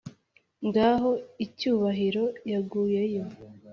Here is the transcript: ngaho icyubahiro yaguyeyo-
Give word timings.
ngaho 0.67 1.11
icyubahiro 1.45 2.23
yaguyeyo- 2.51 3.23